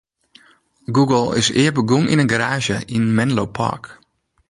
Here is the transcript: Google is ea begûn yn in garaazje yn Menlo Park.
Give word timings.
Google 0.95 1.27
is 1.41 1.47
ea 1.61 1.71
begûn 1.75 2.09
yn 2.13 2.23
in 2.23 2.31
garaazje 2.33 2.77
yn 2.95 3.05
Menlo 3.17 3.45
Park. 3.57 3.83